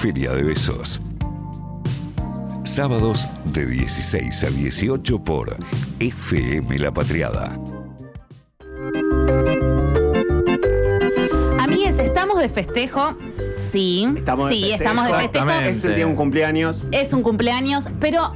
Feria 0.00 0.32
de 0.32 0.42
Besos. 0.42 1.02
Sábados 2.64 3.28
de 3.52 3.66
16 3.66 4.44
a 4.44 4.48
18 4.48 5.22
por 5.22 5.54
FM 5.98 6.78
La 6.78 6.90
Patriada. 6.90 7.58
Amigues, 11.58 11.98
¿estamos 11.98 12.38
de 12.38 12.48
festejo? 12.48 13.14
Sí, 13.56 14.06
Estamos 14.16 14.48
de 14.48 14.54
sí, 14.54 14.60
festejo. 14.62 14.82
estamos 14.82 15.06
de 15.06 15.12
festejo. 15.12 15.50
Es 15.50 15.84
el 15.84 15.90
día 15.90 15.98
de 15.98 16.04
un 16.06 16.14
cumpleaños. 16.14 16.78
Es 16.92 17.12
un 17.12 17.22
cumpleaños, 17.22 17.90
pero 18.00 18.32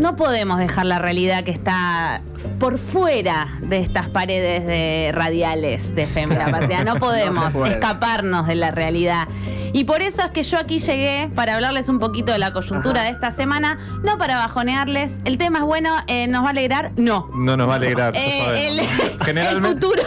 no 0.00 0.16
podemos 0.16 0.58
dejar 0.58 0.86
la 0.86 0.98
realidad 1.00 1.44
que 1.44 1.50
está 1.50 2.22
por 2.58 2.78
fuera 2.78 3.58
de 3.60 3.78
estas 3.78 4.08
paredes 4.08 4.66
de 4.66 5.10
radiales 5.14 5.94
de 5.94 6.04
FM 6.04 6.36
La 6.36 6.46
Patria. 6.50 6.84
No 6.84 6.96
podemos 6.96 7.54
escaparnos 7.54 8.46
de 8.46 8.54
la 8.54 8.70
realidad. 8.70 9.28
Y 9.72 9.84
por 9.84 10.02
eso 10.02 10.22
es 10.22 10.28
que 10.28 10.44
yo 10.44 10.58
aquí 10.58 10.78
llegué 10.78 11.28
para 11.34 11.54
hablarles 11.56 11.88
un 11.88 11.98
poquito 11.98 12.30
de 12.32 12.38
la 12.38 12.52
coyuntura 12.52 13.00
Ajá. 13.00 13.08
de 13.08 13.14
esta 13.14 13.30
semana, 13.32 13.78
no 14.04 14.18
para 14.18 14.36
bajonearles. 14.36 15.10
El 15.24 15.36
tema 15.36 15.58
es 15.58 15.64
bueno, 15.64 15.96
eh, 16.06 16.28
¿nos 16.28 16.44
va 16.44 16.48
a 16.48 16.50
alegrar? 16.50 16.92
No. 16.96 17.28
No 17.34 17.56
nos 17.56 17.68
va 17.68 17.72
a 17.72 17.76
alegrar. 17.76 18.14
Eh, 18.16 18.68
el, 19.26 19.60
futuro, 19.60 20.02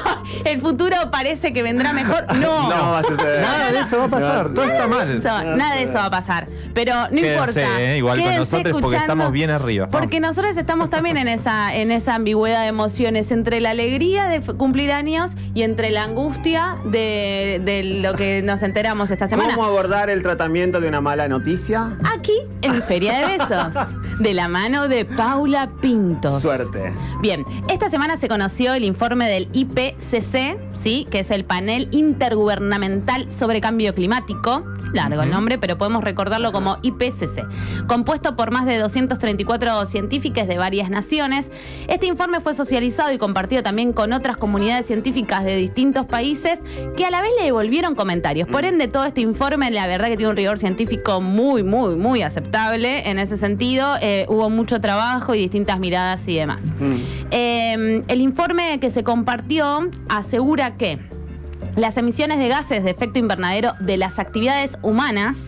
el 0.45 0.61
futuro 0.61 0.95
parece 1.11 1.51
que 1.51 1.63
vendrá 1.63 1.93
mejor. 1.93 2.25
No. 2.37 2.69
No 2.69 2.91
va 2.91 2.99
a 2.99 3.03
suceder. 3.03 3.41
Nada 3.41 3.71
de 3.71 3.79
eso 3.79 3.97
va 3.97 4.05
a 4.05 4.07
pasar. 4.07 4.49
No. 4.49 4.53
Todo 4.53 4.65
está 4.65 4.87
mal. 4.87 5.09
Eso, 5.09 5.43
nada 5.57 5.75
de 5.75 5.83
eso 5.83 5.93
va 5.95 6.05
a 6.05 6.11
pasar. 6.11 6.47
Pero 6.73 6.93
no 6.93 7.09
Quédense, 7.09 7.61
importa. 7.61 7.81
eh, 7.81 7.97
igual 7.97 8.21
con 8.21 8.35
nosotros 8.35 8.77
porque 8.81 8.97
estamos 8.97 9.31
bien 9.31 9.49
arriba. 9.49 9.87
Porque 9.89 10.19
nosotros 10.19 10.55
estamos 10.55 10.89
también 10.89 11.17
en 11.17 11.27
esa, 11.27 11.75
en 11.75 11.91
esa 11.91 12.13
ambigüedad 12.27 12.63
de 12.63 12.67
emociones 12.67 13.31
entre 13.31 13.61
la 13.61 13.69
alegría 13.69 14.27
de 14.27 14.41
cumplir 14.41 14.91
años 14.91 15.31
y 15.53 15.61
entre 15.61 15.91
la 15.91 16.03
angustia 16.03 16.77
de, 16.83 17.61
de 17.63 18.01
lo 18.01 18.15
que 18.15 18.41
nos 18.41 18.63
enteramos 18.63 19.11
esta 19.11 19.29
semana. 19.29 19.55
¿Cómo 19.55 19.65
abordar 19.65 20.09
el 20.09 20.23
tratamiento 20.23 20.81
de 20.81 20.89
una 20.89 20.99
mala 20.99 21.29
noticia? 21.29 21.97
Aquí 22.03 22.33
en 22.61 22.83
Feria 22.83 23.17
de 23.17 23.37
Besos, 23.37 23.95
de 24.19 24.33
la 24.33 24.49
mano 24.49 24.89
de 24.89 25.05
Paula 25.05 25.69
Pintos. 25.79 26.41
Suerte. 26.41 26.93
Bien, 27.21 27.45
esta 27.69 27.89
semana 27.89 28.17
se 28.17 28.27
conoció 28.27 28.73
el 28.73 28.83
informe 28.83 29.29
del 29.29 29.47
IPCC, 29.53 30.57
¿sí? 30.73 31.07
que 31.09 31.19
es 31.19 31.31
el 31.31 31.45
Panel 31.45 31.87
Intergubernamental 31.91 33.31
sobre 33.31 33.61
Cambio 33.61 33.93
Climático. 33.93 34.65
Largo 34.93 35.21
el 35.21 35.29
nombre, 35.29 35.57
pero 35.57 35.77
podemos 35.77 36.03
recordarlo 36.03 36.51
como 36.51 36.77
IPCC, 36.81 37.85
compuesto 37.87 38.35
por 38.35 38.51
más 38.51 38.65
de 38.65 38.77
234 38.77 39.85
científicos 39.85 40.47
de 40.47 40.57
varias 40.57 40.89
naciones. 40.89 41.51
Este 41.87 42.07
informe 42.07 42.39
fue 42.39 42.53
socializado 42.53 43.11
y 43.11 43.17
compartido 43.17 43.63
también 43.63 43.93
con 43.93 44.13
otras 44.13 44.37
comunidades 44.37 44.85
científicas 44.85 45.43
de 45.43 45.55
distintos 45.55 46.05
países 46.05 46.59
que 46.95 47.05
a 47.05 47.11
la 47.11 47.21
vez 47.21 47.31
le 47.39 47.45
devolvieron 47.45 47.95
comentarios. 47.95 48.47
Por 48.47 48.65
ende, 48.65 48.87
todo 48.87 49.05
este 49.05 49.21
informe, 49.21 49.71
la 49.71 49.87
verdad 49.87 50.07
que 50.07 50.17
tiene 50.17 50.31
un 50.31 50.37
rigor 50.37 50.57
científico 50.57 51.21
muy, 51.21 51.63
muy, 51.63 51.95
muy 51.95 52.21
aceptable 52.21 53.09
en 53.09 53.19
ese 53.19 53.37
sentido. 53.37 53.95
Eh, 54.01 54.25
hubo 54.29 54.49
mucho 54.49 54.79
trabajo 54.81 55.35
y 55.35 55.39
distintas 55.39 55.79
miradas 55.79 56.27
y 56.27 56.35
demás. 56.35 56.61
Mm. 56.79 56.95
Eh, 57.31 58.03
el 58.07 58.21
informe 58.21 58.79
que 58.79 58.89
se 58.89 59.03
compartió 59.03 59.89
asegura 60.09 60.75
que 60.75 60.99
las 61.77 61.95
emisiones 61.95 62.39
de 62.39 62.47
gases 62.47 62.83
de 62.83 62.89
efecto 62.89 63.19
invernadero 63.19 63.73
de 63.79 63.97
las 63.97 64.17
actividades 64.17 64.79
humanas 64.81 65.45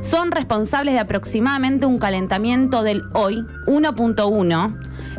son 0.00 0.32
responsables 0.32 0.94
de 0.94 1.00
aproximadamente 1.00 1.84
un 1.84 1.98
calentamiento 1.98 2.82
del 2.82 3.02
hoy 3.12 3.44
1.1 3.66 4.74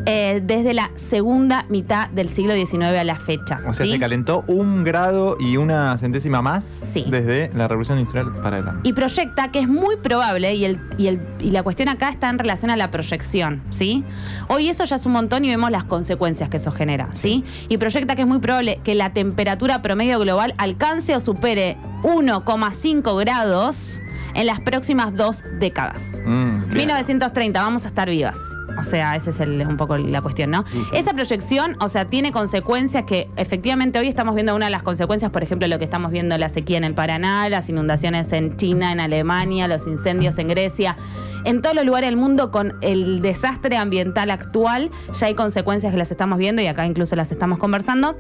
eh, 0.06 0.42
desde 0.44 0.74
la 0.74 0.92
segunda 0.96 1.66
mitad 1.70 2.10
del 2.10 2.30
siglo 2.30 2.54
XIX 2.56 2.84
a 3.00 3.04
la 3.04 3.16
fecha. 3.16 3.60
O 3.68 3.74
sea, 3.74 3.86
¿sí? 3.86 3.94
se 3.94 4.00
calentó 4.00 4.44
un 4.48 4.84
grado 4.84 5.38
y 5.40 5.58
una 5.58 5.98
centésima 5.98 6.42
más 6.42 6.64
Sí. 6.64 7.06
desde 7.10 7.50
la 7.56 7.68
revolución 7.68 7.98
industrial 8.00 8.34
para 8.34 8.58
adelante. 8.58 8.88
y 8.88 8.94
proyecta 8.94 9.52
que 9.52 9.60
es 9.60 9.68
muy 9.68 9.98
probable, 9.98 10.54
y, 10.56 10.66
el, 10.66 10.80
y, 10.98 11.08
el- 11.08 11.20
y 11.40 11.52
la 11.52 11.64
cuestión 11.64 11.90
acá 11.90 12.10
está 12.10 12.30
en 12.30 12.40
relación 12.40 12.72
a 12.72 12.78
la 12.78 12.92
proyección, 12.92 13.62
¿sí? 13.70 14.04
Hoy 14.48 14.70
eso 14.70 14.84
ya 14.86 14.96
es 14.98 15.06
un 15.06 15.12
montón 15.14 15.44
y 15.46 15.50
vemos 15.50 15.72
las 15.72 15.84
consecuencias 15.84 16.50
que 16.50 16.58
eso 16.58 16.72
genera, 16.72 17.10
¿sí? 17.14 17.44
Y 17.70 17.78
proyecta 17.78 18.16
que 18.16 18.22
es 18.22 18.28
muy 18.28 18.40
probable 18.40 18.80
que 18.84 18.96
la 18.96 19.12
temperatura 19.14 19.82
promedio 19.82 20.20
global 20.20 20.54
alcance 20.58 21.16
o 21.16 21.20
supere 21.20 21.78
1,5 22.04 23.18
grados 23.20 24.02
en 24.34 24.46
las 24.46 24.60
próximas 24.60 25.16
dos 25.16 25.44
décadas. 25.60 26.14
Mm, 26.26 26.60
claro. 26.64 26.76
1930, 26.76 27.62
vamos 27.62 27.86
a 27.86 27.88
estar 27.88 28.10
vivas. 28.10 28.36
O 28.80 28.84
sea, 28.84 29.16
esa 29.16 29.30
es 29.32 29.40
el- 29.40 29.66
un 29.66 29.78
poco 29.78 29.98
la 29.98 30.22
cuestión, 30.22 30.52
¿no? 30.52 30.64
Esa 30.94 31.14
proyección, 31.14 31.76
o 31.80 31.88
sea, 31.88 32.06
tiene 32.10 32.32
consecuencias 32.32 33.06
que 33.06 33.28
efectivamente 33.36 33.98
hoy 34.00 34.08
estamos 34.08 34.36
viendo 34.36 34.56
una 34.56 34.66
de 34.66 34.72
las 34.72 34.84
consecuencias, 34.84 35.32
por 35.32 35.44
ejemplo, 35.44 35.68
lo 35.68 35.80
que 35.80 35.86
estamos 35.86 36.12
viendo 36.12 36.38
la 36.38 36.50
sequía 36.50 36.78
en 36.78 36.84
el 36.84 36.94
Paraná, 36.94 37.50
las 37.50 37.70
inundaciones 37.70 38.32
en 38.34 38.56
China, 38.58 38.92
en 38.92 39.00
Alemania, 39.00 39.68
los 39.68 39.88
incendios 39.88 40.38
en 40.38 40.48
Grecia. 40.48 40.96
En 41.44 41.62
todos 41.62 41.76
los 41.76 41.86
lugares 41.86 42.10
del 42.10 42.18
mundo, 42.18 42.52
con 42.52 42.76
el 42.82 43.22
desastre 43.22 43.78
ambiental 43.78 44.32
actual, 44.32 44.90
ya 45.14 45.28
hay 45.28 45.36
consecuencias 45.36 45.92
que 45.92 45.98
las 45.98 46.12
estamos 46.12 46.38
viendo 46.38 46.62
y 46.62 46.68
acá 46.68 46.86
incluso 46.86 47.16
las 47.16 47.32
estamos 47.32 47.58
conversando. 47.58 48.18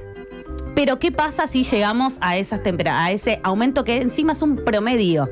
Pero 0.75 0.99
¿qué 0.99 1.11
pasa 1.11 1.47
si 1.47 1.63
llegamos 1.63 2.13
a 2.21 2.37
esas 2.37 2.61
a 2.89 3.11
ese 3.11 3.39
aumento 3.43 3.83
que 3.83 4.01
encima 4.01 4.33
es 4.33 4.41
un 4.41 4.57
promedio 4.57 5.29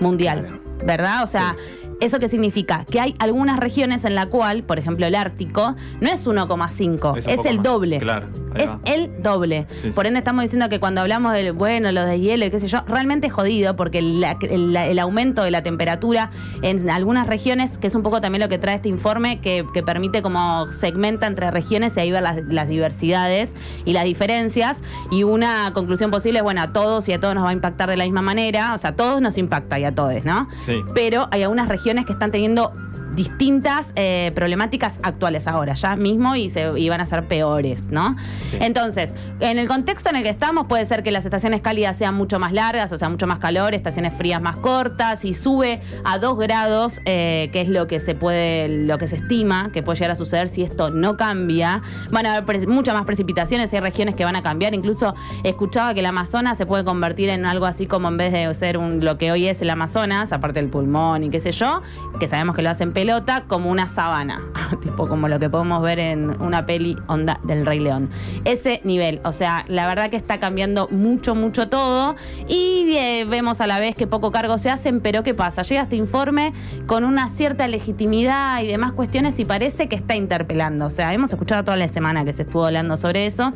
mundial, 0.00 0.60
¿verdad? 0.84 1.22
O 1.22 1.26
sea, 1.26 1.54
¿eso 2.00 2.18
qué 2.18 2.28
significa? 2.28 2.84
Que 2.90 3.00
hay 3.00 3.14
algunas 3.18 3.58
regiones 3.58 4.04
en 4.04 4.14
la 4.14 4.26
cual, 4.26 4.62
por 4.64 4.78
ejemplo, 4.78 5.06
el 5.06 5.14
Ártico, 5.14 5.74
no 6.00 6.08
es 6.10 6.26
1,5, 6.26 7.16
Es 7.18 7.44
el 7.46 7.56
más. 7.56 7.64
doble. 7.64 7.98
Claro, 7.98 8.28
Es 8.54 8.68
va. 8.70 8.80
el 8.84 9.22
doble. 9.22 9.66
Sí. 9.82 9.90
Por 9.92 10.06
ende 10.06 10.18
estamos 10.18 10.42
diciendo 10.42 10.68
que 10.68 10.80
cuando 10.80 11.00
hablamos 11.00 11.32
del, 11.32 11.52
bueno, 11.52 11.90
los 11.92 12.06
de 12.06 12.20
hielo 12.20 12.44
y 12.46 12.50
qué 12.50 12.60
sé 12.60 12.68
yo, 12.68 12.80
realmente 12.86 13.28
es 13.28 13.32
jodido 13.32 13.76
porque 13.76 13.98
el, 13.98 14.22
el 14.50 14.98
aumento 14.98 15.42
de 15.42 15.50
la 15.50 15.62
temperatura 15.62 16.30
en 16.62 16.88
algunas 16.90 17.26
regiones, 17.26 17.78
que 17.78 17.86
es 17.86 17.94
un 17.94 18.02
poco 18.02 18.20
también 18.20 18.42
lo 18.42 18.48
que 18.48 18.58
trae 18.58 18.74
este 18.76 18.88
informe, 18.88 19.40
que, 19.40 19.64
que 19.72 19.82
permite 19.82 20.22
como 20.22 20.66
segmenta 20.72 21.26
entre 21.26 21.50
regiones 21.50 21.96
y 21.96 22.00
ahí 22.00 22.10
ver 22.12 22.22
las, 22.22 22.38
las 22.48 22.68
diversidades 22.68 23.54
y 23.84 23.92
las 23.92 24.04
diferencias. 24.04 24.78
Y 25.10 25.22
una 25.22 25.72
conclusión 25.72 26.10
posible 26.10 26.40
es, 26.40 26.42
bueno, 26.42 26.60
a 26.62 26.72
todos 26.72 27.08
y 27.08 27.12
a 27.12 27.20
todos 27.20 27.34
nos 27.34 27.44
va 27.44 27.50
a 27.50 27.52
impactar 27.54 27.88
de 27.88 27.96
la 27.96 28.04
misma 28.04 28.22
manera, 28.22 28.74
o 28.74 28.78
sea, 28.78 28.90
a 28.90 28.96
todos 28.96 29.20
nos 29.22 29.38
impacta 29.38 29.78
y 29.78 29.84
a 29.84 29.94
todos, 29.94 30.24
¿no? 30.24 30.48
Sí. 30.64 30.80
Pero 30.94 31.28
hay 31.30 31.42
algunas 31.42 31.68
regiones 31.68 31.85
que 32.04 32.12
están 32.12 32.32
teniendo 32.32 32.72
distintas 33.16 33.92
eh, 33.96 34.30
problemáticas 34.34 35.00
actuales 35.02 35.46
ahora, 35.46 35.74
ya 35.74 35.96
mismo, 35.96 36.36
y, 36.36 36.48
se, 36.48 36.78
y 36.78 36.88
van 36.88 37.00
a 37.00 37.06
ser 37.06 37.26
peores, 37.26 37.88
¿no? 37.90 38.16
Sí. 38.50 38.58
Entonces, 38.60 39.12
en 39.40 39.58
el 39.58 39.66
contexto 39.66 40.10
en 40.10 40.16
el 40.16 40.22
que 40.22 40.28
estamos, 40.28 40.66
puede 40.66 40.86
ser 40.86 41.02
que 41.02 41.10
las 41.10 41.24
estaciones 41.24 41.60
cálidas 41.62 41.96
sean 41.96 42.14
mucho 42.14 42.38
más 42.38 42.52
largas, 42.52 42.92
o 42.92 42.98
sea, 42.98 43.08
mucho 43.08 43.26
más 43.26 43.38
calor, 43.38 43.74
estaciones 43.74 44.14
frías 44.14 44.40
más 44.40 44.56
cortas, 44.56 45.24
y 45.24 45.34
sube 45.34 45.80
a 46.04 46.18
2 46.18 46.38
grados, 46.38 47.00
eh, 47.06 47.50
que 47.52 47.62
es 47.62 47.68
lo 47.68 47.86
que 47.86 47.98
se 47.98 48.14
puede, 48.14 48.68
lo 48.68 48.98
que 48.98 49.08
se 49.08 49.16
estima 49.16 49.70
que 49.72 49.82
puede 49.82 49.96
llegar 49.96 50.12
a 50.12 50.14
suceder 50.14 50.48
si 50.48 50.62
esto 50.62 50.90
no 50.90 51.16
cambia. 51.16 51.82
Van 52.10 52.26
a 52.26 52.36
haber 52.36 52.68
muchas 52.68 52.94
más 52.94 53.04
precipitaciones, 53.04 53.72
hay 53.72 53.80
regiones 53.80 54.14
que 54.14 54.24
van 54.24 54.36
a 54.36 54.42
cambiar. 54.42 54.74
Incluso 54.74 55.14
escuchaba 55.44 55.94
que 55.94 56.00
el 56.00 56.06
Amazonas 56.06 56.58
se 56.58 56.66
puede 56.66 56.84
convertir 56.84 57.28
en 57.30 57.46
algo 57.46 57.66
así 57.66 57.86
como 57.86 58.08
en 58.08 58.16
vez 58.16 58.32
de 58.32 58.52
ser 58.54 58.78
un, 58.78 59.04
lo 59.04 59.18
que 59.18 59.32
hoy 59.32 59.48
es 59.48 59.62
el 59.62 59.70
Amazonas, 59.70 60.32
aparte 60.32 60.60
del 60.60 60.70
pulmón 60.70 61.24
y 61.24 61.30
qué 61.30 61.40
sé 61.40 61.52
yo, 61.52 61.82
que 62.20 62.28
sabemos 62.28 62.54
que 62.54 62.62
lo 62.62 62.70
hacen 62.70 62.92
pelota, 62.92 63.05
como 63.46 63.70
una 63.70 63.88
sabana. 63.88 64.40
tipo 64.80 65.06
como 65.06 65.28
lo 65.28 65.38
que 65.38 65.48
podemos 65.48 65.82
ver 65.82 65.98
en 65.98 66.40
una 66.42 66.66
peli 66.66 66.96
onda 67.06 67.40
del 67.44 67.64
Rey 67.64 67.80
León. 67.80 68.10
Ese 68.44 68.80
nivel. 68.84 69.20
O 69.24 69.32
sea, 69.32 69.64
la 69.68 69.86
verdad 69.86 70.10
que 70.10 70.16
está 70.16 70.38
cambiando 70.38 70.88
mucho, 70.88 71.34
mucho 71.34 71.68
todo. 71.68 72.16
Y 72.48 72.96
eh, 72.96 73.24
vemos 73.28 73.60
a 73.60 73.66
la 73.66 73.78
vez 73.78 73.94
que 73.94 74.06
poco 74.06 74.30
cargo 74.30 74.58
se 74.58 74.70
hacen, 74.70 75.00
pero 75.00 75.22
¿qué 75.22 75.34
pasa? 75.34 75.62
Llega 75.62 75.82
este 75.82 75.96
informe 75.96 76.52
con 76.86 77.04
una 77.04 77.28
cierta 77.28 77.68
legitimidad 77.68 78.62
y 78.62 78.66
demás 78.66 78.92
cuestiones 78.92 79.38
y 79.38 79.44
parece 79.44 79.88
que 79.88 79.96
está 79.96 80.16
interpelando. 80.16 80.86
O 80.86 80.90
sea, 80.90 81.12
hemos 81.14 81.32
escuchado 81.32 81.64
toda 81.64 81.76
la 81.76 81.88
semana 81.88 82.24
que 82.24 82.32
se 82.32 82.42
estuvo 82.42 82.66
hablando 82.66 82.96
sobre 82.96 83.26
eso, 83.26 83.52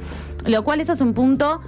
lo 0.47 0.65
cual 0.65 0.81
eso 0.81 0.93
es 0.93 1.01
un 1.01 1.15
punto 1.15 1.61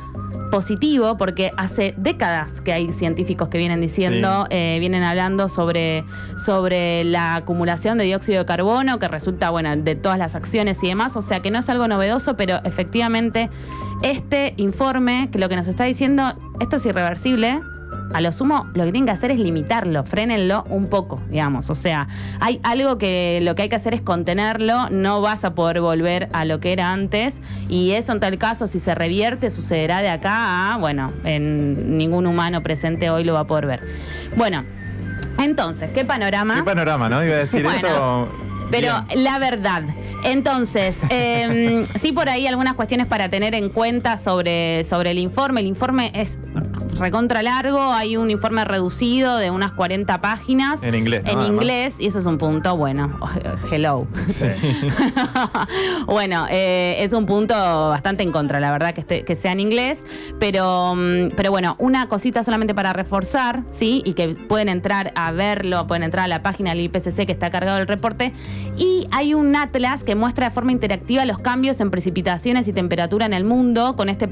positivo 0.53 1.17
porque 1.17 1.51
hace 1.57 1.95
décadas 1.97 2.61
que 2.61 2.75
hay 2.75 2.93
científicos 2.93 3.49
que 3.49 3.57
vienen 3.57 3.81
diciendo, 3.81 4.47
eh, 4.51 4.77
vienen 4.81 5.03
hablando 5.03 5.49
sobre, 5.49 6.05
sobre 6.37 7.05
la 7.05 7.37
acumulación 7.37 7.97
de 7.97 8.05
dióxido 8.05 8.41
de 8.41 8.45
carbono 8.45 8.99
que 8.99 9.09
resulta, 9.09 9.49
bueno, 9.49 9.75
de 9.75 9.95
todas 9.97 10.19
las 10.19 10.35
acciones 10.35 10.85
y 10.85 10.89
demás, 10.89 11.17
o 11.17 11.23
sea 11.23 11.41
que 11.41 11.51
no 11.51 11.61
es 11.61 11.71
algo 11.71 11.89
novedoso, 11.89 12.37
pero 12.37 12.61
efectivamente 12.65 13.49
este 14.03 14.53
informe 14.59 15.31
que 15.33 15.39
lo 15.39 15.49
que 15.49 15.57
nos 15.57 15.69
está 15.69 15.85
diciendo, 15.85 16.35
esto 16.61 16.77
es 16.77 16.85
irreversible. 16.85 17.63
A 18.15 18.21
lo 18.21 18.33
sumo, 18.33 18.69
lo 18.75 18.85
que 18.85 18.93
tienen 18.93 19.07
que 19.07 19.13
hacer 19.13 19.31
es 19.31 19.39
limitarlo, 19.39 20.05
frénenlo 20.05 20.65
un 20.69 20.89
poco, 20.89 21.21
digamos. 21.31 21.71
O 21.71 21.75
sea, 21.75 22.09
hay 22.41 22.61
algo 22.63 22.99
que 22.99 23.41
lo 23.43 23.55
que 23.55 23.63
hay 23.63 23.69
que 23.69 23.77
hacer 23.77 23.95
es 23.95 24.01
contenerlo, 24.03 24.91
no 24.91 25.21
vas 25.21 25.45
a 25.45 25.55
poder 25.55 25.81
volver 25.81 26.29
a 26.33 26.45
lo 26.45 26.61
que 26.61 26.73
era 26.73 26.93
antes. 26.93 27.41
Y 27.69 27.93
eso, 27.93 28.13
en 28.13 28.21
tal 28.21 28.39
caso, 28.39 28.67
si 28.67 28.79
se 28.79 28.95
revierte, 28.95 29.51
sucederá 29.51 30.03
de 30.03 30.09
acá 30.11 30.75
a, 30.75 30.79
bueno, 30.79 31.13
en 31.25 31.97
ningún 31.99 32.27
humano 32.27 32.63
presente 32.63 33.11
hoy 33.11 33.25
lo 33.25 33.35
va 33.35 33.41
a 33.41 33.47
poder 33.47 33.67
ver. 33.67 33.81
Bueno, 34.37 34.65
entonces, 35.39 35.91
¿qué 35.93 36.05
panorama? 36.05 36.57
¿Qué 36.57 36.63
panorama, 36.63 37.09
no? 37.09 37.25
Iba 37.25 37.35
a 37.35 37.39
decir 37.39 37.63
Bueno, 37.65 37.89
eso. 37.89 38.29
Pero 38.71 39.05
bien. 39.09 39.25
la 39.25 39.39
verdad. 39.39 39.83
Entonces, 40.25 40.99
eh, 41.11 41.87
sí 41.97 42.13
por 42.13 42.29
ahí 42.29 42.47
algunas 42.47 42.75
cuestiones 42.75 43.07
para 43.07 43.29
tener 43.29 43.55
en 43.55 43.69
cuenta 43.69 44.17
sobre, 44.17 44.83
sobre 44.85 45.11
el 45.11 45.19
informe. 45.19 45.61
El 45.61 45.67
informe 45.67 46.11
es 46.15 46.39
recontra 47.03 47.43
largo, 47.43 47.93
hay 47.93 48.17
un 48.17 48.31
informe 48.31 48.65
reducido 48.65 49.37
de 49.37 49.51
unas 49.51 49.73
40 49.73 50.21
páginas. 50.21 50.83
En 50.83 50.95
inglés, 50.95 51.23
¿no? 51.25 51.33
En 51.33 51.43
inglés, 51.53 52.01
y 52.01 52.07
ese 52.07 52.21
es 52.21 52.27
un 52.27 52.39
punto, 52.39 52.77
bueno, 52.77 53.19
hello. 53.71 54.07
bueno, 56.07 56.47
eh, 56.51 56.97
es 57.01 57.13
un 57.13 57.27
punto 57.27 57.55
bastante 57.89 58.23
en 58.23 58.33
contra, 58.33 58.61
la 58.61 58.71
verdad, 58.71 58.95
que, 58.95 59.01
esté- 59.01 59.25
que 59.25 59.35
sea 59.35 59.53
en 59.53 59.61
inglés, 59.61 60.03
pero, 60.39 60.95
mm, 60.95 61.31
pero 61.37 61.51
bueno, 61.51 61.77
una 61.79 62.09
cosita 62.09 62.43
solamente 62.43 62.75
para 62.75 62.93
reforzar, 62.93 63.65
¿sí? 63.71 64.03
Y 64.05 64.15
que 64.15 64.29
pueden 64.29 64.69
entrar 64.69 65.13
a 65.15 65.33
verlo, 65.33 65.87
pueden 65.87 66.03
entrar 66.05 66.25
a 66.25 66.29
la 66.29 66.43
página 66.43 66.71
del 66.71 66.81
IPCC 66.83 67.27
que 67.27 67.33
está 67.33 67.51
cargado 67.51 67.79
el 67.79 67.87
reporte, 67.87 68.33
y 68.77 69.07
hay 69.11 69.35
un 69.35 69.55
atlas 69.57 70.05
que 70.05 70.15
muestra 70.15 70.47
de 70.47 70.51
forma 70.53 70.73
interactiva 70.73 71.25
los 71.25 71.39
cambios 71.39 71.81
en 71.81 71.91
precipitaciones 71.91 72.69
y 72.69 72.73
temperatura 72.73 73.27
en 73.27 73.33
el 73.35 73.45
mundo 73.45 73.97
con 73.97 74.09
este, 74.09 74.29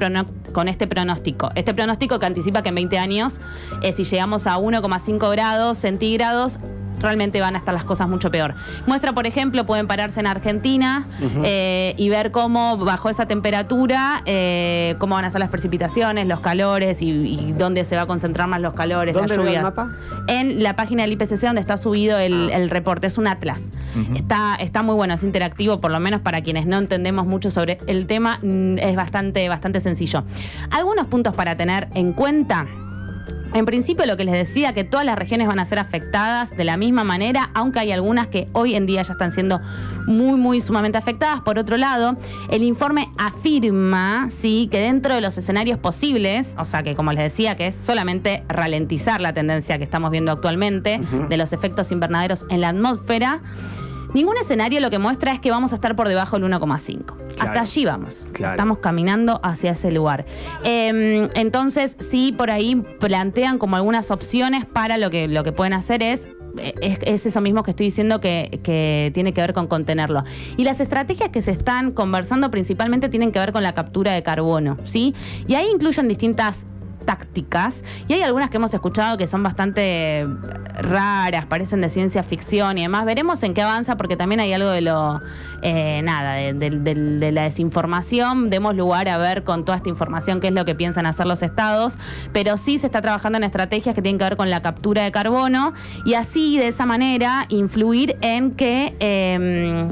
con 0.53 0.69
este 0.69 0.87
pronóstico. 0.87 1.51
Este 1.55 1.75
pronóstico 1.75 2.19
que 2.19 2.27
anticipa 2.27 2.60
que 2.63 2.69
en 2.71 2.75
20 2.75 2.99
años, 2.99 3.41
eh, 3.83 3.93
si 3.93 4.05
llegamos 4.05 4.47
a 4.47 4.59
1,5 4.59 5.31
grados 5.31 5.79
centígrados, 5.79 6.59
realmente 7.01 7.41
van 7.41 7.55
a 7.55 7.59
estar 7.59 7.75
las 7.75 7.85
cosas 7.85 8.09
mucho 8.09 8.31
peor. 8.31 8.55
Muestra, 8.87 9.13
por 9.13 9.27
ejemplo, 9.27 9.67
pueden 9.67 9.87
pararse 9.87 10.21
en 10.21 10.27
Argentina 10.27 11.07
eh, 11.45 11.95
y 11.97 12.09
ver 12.09 12.31
cómo 12.31 12.77
bajo 12.77 13.09
esa 13.09 13.27
temperatura, 13.27 14.23
eh, 14.27 14.97
cómo 14.99 15.15
van 15.15 15.25
a 15.25 15.31
ser 15.31 15.41
las 15.41 15.51
precipitaciones, 15.51 16.27
los 16.27 16.41
calores 16.41 17.03
y, 17.03 17.11
y 17.11 17.53
dónde 17.53 17.85
se 17.85 17.97
va 17.97 18.03
a 18.03 18.07
concentrar 18.07 18.49
más 18.49 18.61
los 18.61 18.75
calores, 18.75 19.15
¿Dónde 19.15 19.29
las 19.29 19.39
el 19.39 19.45
lluvias. 19.45 19.63
mapa? 19.63 19.91
En 20.29 20.63
la 20.63 20.77
página 20.77 21.03
del 21.03 21.13
IPCC 21.13 21.43
donde 21.43 21.61
está 21.61 21.77
subido 21.77 22.19
el, 22.19 22.51
el 22.51 22.71
reporte, 22.71 23.07
es 23.07 23.19
un 23.19 23.27
atlas. 23.27 23.71
está, 24.15 24.55
está 24.57 24.83
muy 24.83 24.95
bueno, 24.95 25.15
es 25.15 25.25
interactivo, 25.25 25.79
por 25.81 25.91
lo 25.91 26.01
menos 26.01 26.21
para 26.21 26.43
quienes 26.43 26.67
no 26.67 26.79
entendemos 26.79 27.27
mucho 27.27 27.51
sobre 27.51 27.79
el 27.87 28.07
tema, 28.07 28.39
mm, 28.43 28.79
es 28.79 28.97
bastante, 28.97 29.49
bastante 29.49 29.81
sencillo. 29.81 30.25
Algunos 30.71 31.07
puntos 31.07 31.35
para 31.35 31.57
tener 31.57 31.89
en 31.95 32.13
cuenta. 32.13 32.67
En 33.53 33.65
principio 33.65 34.07
lo 34.07 34.17
que 34.17 34.25
les 34.25 34.35
decía, 34.35 34.73
que 34.73 34.85
todas 34.85 35.05
las 35.05 35.19
regiones 35.19 35.49
van 35.49 35.59
a 35.59 35.65
ser 35.65 35.81
afectadas 35.81 36.57
de 36.57 36.63
la 36.63 36.77
misma 36.77 37.03
manera, 37.03 37.51
aunque 37.53 37.81
hay 37.81 37.91
algunas 37.91 38.29
que 38.29 38.49
hoy 38.53 38.77
en 38.77 38.87
día 38.87 39.03
ya 39.03 39.13
están 39.13 39.33
siendo 39.33 39.61
muy, 40.07 40.39
muy 40.39 40.61
sumamente 40.61 40.99
afectadas. 40.99 41.41
Por 41.41 41.59
otro 41.59 41.77
lado, 41.77 42.17
el 42.51 42.63
informe 42.63 43.09
afirma 43.19 44.31
¿sí? 44.41 44.69
que 44.71 44.79
dentro 44.79 45.15
de 45.15 45.21
los 45.21 45.37
escenarios 45.37 45.79
posibles, 45.79 46.55
o 46.59 46.65
sea 46.65 46.85
que 46.85 46.95
como 46.95 47.13
les 47.13 47.25
decía, 47.25 47.57
que 47.57 47.67
es 47.67 47.75
solamente 47.75 48.45
ralentizar 48.49 49.21
la 49.21 49.33
tendencia 49.33 49.79
que 49.79 49.85
estamos 49.85 50.13
viendo 50.13 50.31
actualmente 50.31 51.01
de 51.29 51.37
los 51.37 51.53
efectos 51.53 51.91
invernaderos 51.91 52.47
en 52.51 52.61
la 52.61 52.69
atmósfera, 52.69 53.41
ningún 54.15 54.37
escenario 54.37 54.81
lo 54.81 54.91
que 54.91 54.99
muestra 54.99 55.33
es 55.33 55.41
que 55.41 55.51
vamos 55.51 55.73
a 55.73 55.77
estar 55.77 55.97
por 55.97 56.09
debajo 56.09 56.39
del 56.39 56.51
1,5. 56.51 57.05
Claro. 57.05 57.23
Hasta 57.39 57.61
allí 57.61 57.85
vamos. 57.85 58.27
Claro. 58.33 58.55
Estamos 58.55 58.79
caminando 58.79 59.41
hacia 59.43 59.73
ese 59.73 59.91
lugar. 59.91 60.25
Eh, 60.65 61.29
entonces, 61.35 61.97
sí, 61.99 62.33
por 62.33 62.51
ahí 62.51 62.77
plantean 62.99 63.59
como 63.59 63.77
algunas 63.77 64.11
opciones 64.11 64.67
para 64.67 64.99
lo 64.99 65.11
que, 65.11 65.29
lo 65.29 65.45
que 65.45 65.53
pueden 65.53 65.73
hacer 65.73 66.03
es. 66.03 66.29
Es, 66.83 66.99
es 67.03 67.27
eso 67.27 67.41
mismo 67.41 67.63
que 67.63 67.71
estoy 67.71 67.87
diciendo 67.87 68.21
que, 68.21 68.59
que 68.65 69.13
tiene 69.15 69.33
que 69.33 69.41
ver 69.41 69.55
con 69.55 69.69
contenerlo. 69.69 70.25
Y 70.57 70.65
las 70.65 70.81
estrategias 70.81 71.29
que 71.29 71.43
se 71.43 71.53
están 71.53 71.93
conversando 71.93 72.51
principalmente 72.51 73.09
tienen 73.09 73.31
que 73.31 73.39
ver 73.39 73.53
con 73.53 73.63
la 73.63 73.73
captura 73.73 74.13
de 74.13 74.25
carbono, 74.25 74.77
¿sí? 74.83 75.15
Y 75.47 75.55
ahí 75.55 75.69
incluyen 75.73 76.09
distintas 76.09 76.67
tácticas 77.05 77.83
y 78.09 78.15
hay 78.15 78.23
algunas 78.23 78.51
que 78.51 78.57
hemos 78.57 78.73
escuchado 78.75 79.17
que 79.17 79.27
son 79.27 79.43
bastante 79.43 80.27
raras, 80.75 81.47
parecen 81.47 81.81
de 81.81 81.89
ciencia 81.89 82.23
ficción 82.23 82.79
y 82.79 82.83
demás. 82.83 83.05
Veremos 83.05 83.43
en 83.43 83.55
qué 83.55 83.63
avanza 83.63 83.97
porque 83.97 84.17
también 84.17 84.41
hay 84.41 84.53
algo 84.53 84.69
de 84.69 84.81
lo, 84.81 85.21
eh, 85.63 86.01
nada, 86.03 86.35
de, 86.35 87.31
la 87.33 87.43
desinformación. 87.43 88.51
Demos 88.51 88.75
lugar 88.75 89.09
a 89.09 89.19
ver 89.19 89.45
con 89.45 89.65
toda 89.65 89.77
esta 89.77 89.89
información 89.89 90.41
qué 90.41 90.49
es 90.49 90.55
lo 90.55 90.65
que 90.65 90.75
piensan 90.75 91.07
hacer 91.07 91.27
los 91.27 91.43
estados, 91.43 91.99
pero 92.33 92.57
sí 92.57 92.79
se 92.79 92.87
está 92.87 93.01
trabajando 93.01 93.39
en 93.39 93.45
estrategias 93.45 93.95
que 93.95 94.03
tienen 94.03 94.19
que 94.19 94.25
ver 94.25 94.37
con 94.37 94.51
la 94.51 94.63
captura 94.63 95.03
de 95.05 95.13
carbono 95.13 95.73
y 96.05 96.15
así 96.15 96.59
de 96.59 96.69
esa 96.69 96.87
manera 96.87 97.47
influir 97.49 98.17
en 98.21 98.53
que... 98.53 98.95
eh, 99.01 99.89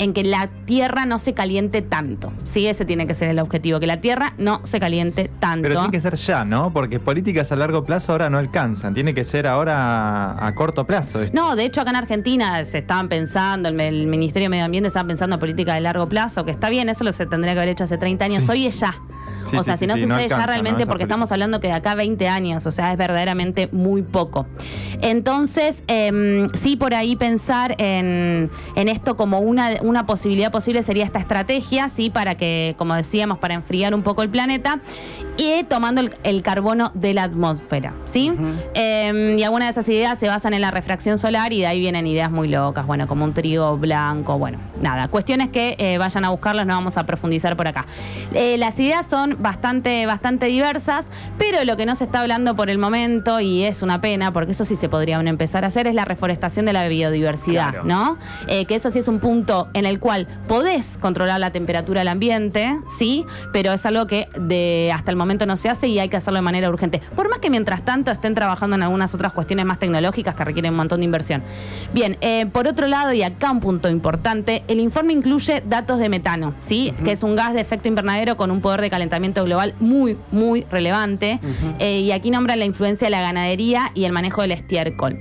en 0.00 0.14
que 0.14 0.24
la 0.24 0.48
tierra 0.64 1.04
no 1.04 1.18
se 1.18 1.34
caliente 1.34 1.82
tanto. 1.82 2.32
Sí, 2.50 2.66
ese 2.66 2.86
tiene 2.86 3.06
que 3.06 3.14
ser 3.14 3.28
el 3.28 3.38
objetivo, 3.38 3.78
que 3.80 3.86
la 3.86 4.00
tierra 4.00 4.32
no 4.38 4.62
se 4.64 4.80
caliente 4.80 5.30
tanto. 5.38 5.62
Pero 5.62 5.74
tiene 5.74 5.90
que 5.90 6.00
ser 6.00 6.14
ya, 6.14 6.42
¿no? 6.44 6.72
Porque 6.72 6.98
políticas 6.98 7.52
a 7.52 7.56
largo 7.56 7.84
plazo 7.84 8.12
ahora 8.12 8.30
no 8.30 8.38
alcanzan. 8.38 8.94
Tiene 8.94 9.12
que 9.12 9.24
ser 9.24 9.46
ahora 9.46 10.46
a, 10.46 10.54
corto 10.54 10.86
plazo. 10.86 11.20
No, 11.34 11.54
de 11.54 11.66
hecho 11.66 11.82
acá 11.82 11.90
en 11.90 11.96
Argentina 11.96 12.64
se 12.64 12.78
estaban 12.78 13.10
pensando, 13.10 13.68
el, 13.68 13.78
el 13.78 14.06
Ministerio 14.06 14.46
de 14.46 14.50
Medio 14.50 14.64
Ambiente 14.64 14.88
estaba 14.88 15.06
pensando 15.06 15.36
en 15.36 15.40
política 15.40 15.74
de 15.74 15.82
largo 15.82 16.06
plazo, 16.06 16.46
que 16.46 16.50
está 16.50 16.70
bien, 16.70 16.88
eso 16.88 17.04
lo 17.04 17.12
se 17.12 17.26
tendría 17.26 17.52
que 17.52 17.60
haber 17.60 17.68
hecho 17.72 17.84
hace 17.84 17.98
30 17.98 18.24
años, 18.24 18.44
Sí. 18.44 18.52
hoy 18.52 18.66
es 18.66 18.80
ya. 18.80 18.94
Sí, 19.44 19.56
o 19.56 19.62
sea, 19.62 19.76
sí, 19.76 19.80
si 19.80 19.86
no 19.86 19.96
sucede 19.96 20.28
ya 20.28 20.46
realmente 20.46 20.84
¿no? 20.84 20.88
porque 20.88 21.04
estamos 21.04 21.32
hablando 21.32 21.60
que 21.60 21.68
de 21.68 21.72
acá 21.72 21.92
a 21.92 21.94
20 21.94 22.28
años, 22.28 22.66
o 22.66 22.70
sea, 22.70 22.92
es 22.92 22.98
verdaderamente 22.98 23.68
muy 23.72 24.02
poco. 24.02 24.46
Entonces, 25.00 25.82
em, 25.88 26.48
sí, 26.50 26.76
por 26.76 26.94
ahí 26.94 27.16
pensar 27.16 27.74
en, 27.78 28.50
en 28.76 28.88
esto 28.88 29.16
como 29.16 29.40
una, 29.40 29.70
una 29.82 29.89
posibilidad 30.06 30.50
posible 30.50 30.82
sería 30.82 31.04
esta 31.04 31.18
estrategia, 31.18 31.88
sí, 31.88 32.10
para 32.10 32.34
que, 32.34 32.74
como 32.78 32.94
decíamos, 32.94 33.38
para 33.38 33.54
enfriar 33.54 33.94
un 33.94 34.02
poco 34.02 34.22
el 34.22 34.28
planeta 34.28 34.80
y 35.36 35.64
tomando 35.64 36.00
el, 36.00 36.14
el 36.22 36.42
carbono 36.42 36.90
de 36.94 37.14
la 37.14 37.24
atmósfera, 37.24 37.94
¿sí? 38.06 38.32
Em, 38.74 39.38
y 39.38 39.42
algunas 39.44 39.66
de 39.68 39.70
esas 39.70 39.88
ideas 39.88 40.18
se 40.18 40.28
basan 40.28 40.54
en 40.54 40.60
la 40.60 40.70
refracción 40.70 41.18
solar 41.18 41.52
y 41.52 41.60
de 41.60 41.66
ahí 41.66 41.80
vienen 41.80 42.06
ideas 42.06 42.30
muy 42.30 42.48
locas, 42.48 42.86
bueno, 42.86 43.06
como 43.06 43.24
un 43.24 43.32
trigo 43.32 43.76
blanco, 43.78 44.38
bueno, 44.38 44.58
nada, 44.82 45.08
cuestiones 45.08 45.48
que 45.48 45.76
eh, 45.78 45.98
vayan 45.98 46.24
a 46.24 46.30
buscarlas, 46.30 46.66
no 46.66 46.74
vamos 46.74 46.96
a 46.96 47.04
profundizar 47.06 47.56
por 47.56 47.68
acá. 47.68 47.86
Eh, 48.34 48.56
las 48.58 48.78
ideas 48.78 49.06
son 49.06 49.36
bastante, 49.40 50.06
bastante 50.06 50.46
diversas, 50.46 51.08
pero 51.38 51.64
lo 51.64 51.76
que 51.76 51.86
no 51.86 51.94
se 51.94 52.04
está 52.04 52.20
hablando 52.20 52.54
por 52.54 52.68
el 52.70 52.78
momento, 52.78 53.40
y 53.40 53.64
es 53.64 53.82
una 53.82 54.00
pena, 54.00 54.32
porque 54.32 54.52
eso 54.52 54.64
sí 54.64 54.76
se 54.76 54.88
podrían 54.88 55.26
empezar 55.28 55.64
a 55.64 55.68
hacer, 55.68 55.86
es 55.86 55.94
la 55.94 56.04
reforestación 56.04 56.66
de 56.66 56.72
la 56.72 56.86
biodiversidad, 56.88 57.70
Claro. 57.70 57.84
¿no? 57.84 58.18
Eh, 58.48 58.64
que 58.66 58.74
eso 58.74 58.90
sí 58.90 58.98
es 58.98 59.08
un 59.08 59.20
punto 59.20 59.68
en 59.74 59.86
el 59.86 59.98
cual 59.98 60.26
podés 60.48 60.98
controlar 60.98 61.40
la 61.40 61.50
temperatura 61.50 62.00
del 62.00 62.08
ambiente, 62.08 62.78
sí, 62.98 63.24
pero 63.52 63.72
es 63.72 63.84
algo 63.86 64.06
que 64.06 64.28
de 64.38 64.92
hasta 64.94 65.10
el 65.10 65.16
momento 65.16 65.46
no 65.46 65.56
se 65.56 65.68
hace 65.68 65.88
y 65.88 65.98
hay 65.98 66.08
que 66.08 66.16
hacerlo 66.16 66.38
de 66.38 66.42
manera 66.42 66.68
urgente. 66.68 67.00
Por 67.14 67.28
más 67.28 67.38
que 67.38 67.50
mientras 67.50 67.84
tanto 67.84 68.10
estén 68.10 68.34
trabajando 68.34 68.76
en 68.76 68.82
algunas 68.82 69.14
otras 69.14 69.32
cuestiones 69.32 69.66
más 69.66 69.78
tecnológicas 69.78 70.34
que 70.34 70.44
requieren 70.44 70.72
un 70.72 70.78
montón 70.78 71.00
de 71.00 71.04
inversión. 71.04 71.42
Bien, 71.92 72.16
eh, 72.20 72.46
por 72.46 72.66
otro 72.66 72.86
lado, 72.86 73.12
y 73.12 73.22
acá 73.22 73.50
un 73.50 73.60
punto 73.60 73.88
importante, 73.88 74.62
el 74.68 74.80
informe 74.80 75.12
incluye 75.12 75.62
datos 75.66 75.98
de 75.98 76.08
metano, 76.08 76.54
¿sí? 76.60 76.94
Que 77.04 77.12
es 77.12 77.22
un 77.22 77.36
gas 77.36 77.54
de 77.54 77.60
efecto 77.60 77.88
invernadero 77.88 78.36
con 78.36 78.50
un 78.50 78.60
poder 78.60 78.80
de 78.80 78.90
calentamiento 78.90 79.44
global 79.44 79.74
muy, 79.80 80.16
muy 80.30 80.66
relevante. 80.70 81.40
Eh, 81.78 82.00
y 82.00 82.12
aquí 82.12 82.30
nombra 82.30 82.56
la 82.56 82.64
influencia 82.64 83.06
de 83.06 83.10
la 83.10 83.20
ganadería 83.20 83.90
y 83.94 84.04
el 84.04 84.12
manejo 84.12 84.42
del 84.42 84.52
estiércol. 84.52 85.18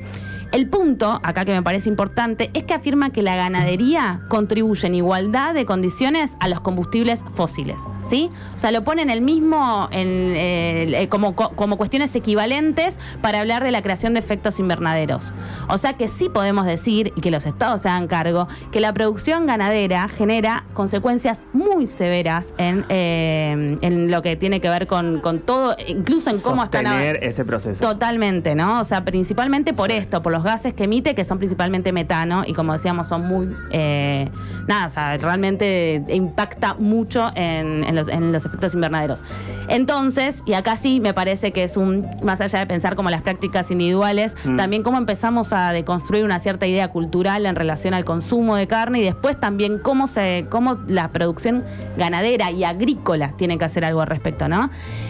El 0.51 0.68
punto, 0.68 1.19
acá 1.23 1.45
que 1.45 1.51
me 1.51 1.61
parece 1.61 1.89
importante, 1.89 2.49
es 2.53 2.63
que 2.63 2.73
afirma 2.73 3.11
que 3.11 3.21
la 3.21 3.35
ganadería 3.35 4.21
contribuye 4.29 4.87
en 4.87 4.95
igualdad 4.95 5.53
de 5.53 5.65
condiciones 5.65 6.31
a 6.39 6.47
los 6.47 6.59
combustibles 6.61 7.23
fósiles, 7.35 7.79
¿sí? 8.01 8.31
O 8.56 8.59
sea, 8.59 8.71
lo 8.71 8.83
pone 8.83 9.03
en 9.03 9.11
el 9.11 9.21
mismo, 9.21 9.87
en, 9.91 10.07
eh, 10.35 11.07
como, 11.09 11.35
co- 11.35 11.51
como 11.51 11.77
cuestiones 11.77 12.15
equivalentes 12.15 12.97
para 13.21 13.39
hablar 13.41 13.63
de 13.63 13.69
la 13.71 13.81
creación 13.83 14.13
de 14.13 14.19
efectos 14.19 14.59
invernaderos. 14.59 15.33
O 15.68 15.77
sea 15.77 15.94
que 15.94 16.07
sí 16.07 16.29
podemos 16.29 16.65
decir, 16.65 17.13
y 17.15 17.21
que 17.21 17.29
los 17.29 17.45
estados 17.45 17.81
se 17.81 17.89
hagan 17.89 18.07
cargo, 18.07 18.47
que 18.71 18.79
la 18.79 18.91
producción 18.91 19.45
ganadera 19.45 20.07
genera 20.07 20.63
consecuencias 20.73 21.44
muy 21.53 21.85
severas 21.85 22.53
en, 22.57 22.85
eh, 22.89 23.77
en 23.81 24.09
lo 24.09 24.21
que 24.23 24.35
tiene 24.35 24.59
que 24.61 24.69
ver 24.69 24.87
con, 24.87 25.19
con 25.19 25.39
todo, 25.39 25.75
incluso 25.87 26.31
en 26.31 26.39
cómo 26.39 26.63
están... 26.63 26.85
Sostener 26.85 27.19
ese 27.23 27.45
proceso. 27.45 27.83
Totalmente, 27.85 28.56
¿no? 28.56 28.79
O 28.79 28.83
sea, 28.83 29.06
principalmente 29.06 29.73
por 29.73 29.91
Sí. 29.91 29.97
esto, 29.97 30.21
por 30.23 30.31
los 30.31 30.38
gases 30.43 30.73
que 30.73 30.85
emite, 30.85 31.15
que 31.15 31.23
son 31.25 31.37
principalmente 31.37 31.91
metano, 31.91 32.43
y 32.45 32.53
como 32.53 32.73
decíamos, 32.73 33.07
son 33.07 33.27
muy. 33.27 33.49
eh, 33.71 34.29
nada, 34.67 34.85
o 34.85 34.89
sea, 34.89 35.17
realmente 35.17 36.03
impacta 36.09 36.73
mucho 36.75 37.31
en, 37.35 37.83
en 37.83 37.95
los, 37.95 38.07
en 38.07 38.31
los 38.31 38.45
efectos 38.45 38.73
invernaderos. 38.73 39.21
Entonces, 39.67 40.41
y 40.45 40.53
acá 40.53 40.75
sí 40.75 40.99
me 40.99 41.13
parece 41.13 41.51
que 41.51 41.63
es 41.63 41.77
un. 41.77 42.07
Más 42.23 42.41
allá 42.41 42.59
de 42.59 42.65
pensar 42.67 42.95
como 42.95 43.09
las 43.09 43.21
prácticas 43.21 43.71
individuales, 43.71 44.35
Mm. 44.43 44.55
también 44.57 44.83
cómo 44.83 44.97
empezamos 44.97 45.53
a 45.53 45.71
deconstruir 45.71 46.23
una 46.23 46.39
cierta 46.39 46.65
idea 46.65 46.87
cultural 46.89 47.45
en 47.45 47.55
relación 47.55 47.93
al 47.93 48.05
consumo 48.05 48.55
de 48.55 48.67
carne 48.67 48.99
y 48.99 49.03
después 49.03 49.39
también 49.39 49.79
cómo, 49.79 50.07
se, 50.07 50.45
cómo 50.49 50.77
la 50.87 51.09
producción 51.09 51.63
ganadera 51.97 52.51
y 52.51 52.63
agrícola 52.63 53.33
tiene 53.37 53.57
que 53.57 53.65
hacer 53.65 53.85
algo 53.85 54.01
al 54.01 54.07
respecto, 54.07 54.47
¿no? 54.47 54.69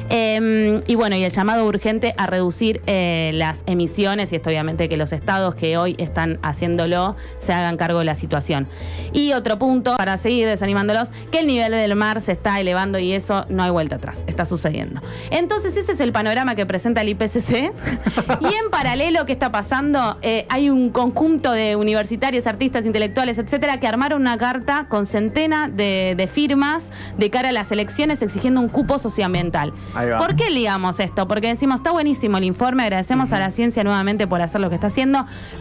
Eh, 0.09 0.79
y 0.87 0.95
bueno, 0.95 1.15
y 1.15 1.23
el 1.23 1.31
llamado 1.31 1.65
urgente 1.65 2.13
a 2.17 2.25
reducir 2.27 2.81
eh, 2.87 3.31
las 3.33 3.63
emisiones, 3.67 4.33
y 4.33 4.37
esto 4.37 4.49
obviamente 4.49 4.89
que 4.89 4.97
los 4.97 5.11
estados 5.19 5.55
que 5.55 5.77
hoy 5.77 5.95
están 5.97 6.39
haciéndolo 6.41 7.15
se 7.39 7.53
hagan 7.53 7.77
cargo 7.77 7.99
de 7.99 8.05
la 8.05 8.15
situación. 8.15 8.67
Y 9.13 9.33
otro 9.33 9.59
punto, 9.59 9.95
para 9.97 10.17
seguir 10.17 10.47
desanimándolos, 10.47 11.09
que 11.31 11.39
el 11.39 11.47
nivel 11.47 11.71
del 11.71 11.95
mar 11.95 12.21
se 12.21 12.31
está 12.31 12.59
elevando 12.59 12.99
y 12.99 13.13
eso 13.13 13.45
no 13.49 13.63
hay 13.63 13.69
vuelta 13.69 13.97
atrás, 13.97 14.23
está 14.27 14.45
sucediendo. 14.45 15.01
Entonces 15.31 15.75
ese 15.77 15.91
es 15.91 15.99
el 15.99 16.11
panorama 16.11 16.55
que 16.55 16.65
presenta 16.65 17.01
el 17.01 17.09
IPCC. 17.09 17.49
y 18.41 18.45
en 18.45 18.69
paralelo, 18.71 19.25
¿qué 19.25 19.33
está 19.33 19.51
pasando? 19.51 20.17
Eh, 20.21 20.45
hay 20.49 20.69
un 20.69 20.89
conjunto 20.89 21.51
de 21.51 21.75
universitarios, 21.75 22.47
artistas, 22.47 22.85
intelectuales, 22.85 23.37
etcétera, 23.37 23.79
que 23.79 23.87
armaron 23.87 24.21
una 24.21 24.37
carta 24.37 24.87
con 24.89 25.05
centenas 25.05 25.75
de, 25.75 26.13
de 26.15 26.27
firmas 26.27 26.89
de 27.17 27.29
cara 27.29 27.49
a 27.49 27.51
las 27.51 27.71
elecciones 27.71 28.21
exigiendo 28.21 28.61
un 28.61 28.69
cupo 28.69 28.97
socioambiental. 28.97 29.73
¿Por 30.17 30.35
qué 30.35 30.49
ligamos 30.49 30.99
esto? 30.99 31.27
Porque 31.27 31.47
decimos, 31.47 31.79
está 31.79 31.91
buenísimo 31.91 32.37
el 32.37 32.43
informe, 32.43 32.83
agradecemos 32.83 33.33
a 33.33 33.39
la 33.39 33.49
ciencia 33.49 33.83
nuevamente 33.83 34.27
por 34.27 34.41
hacer 34.41 34.61
lo 34.61 34.69
que 34.69 34.75
está 34.75 34.87
haciendo, 34.87 35.08